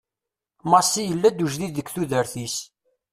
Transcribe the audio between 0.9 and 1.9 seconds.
yella-d ujdid deg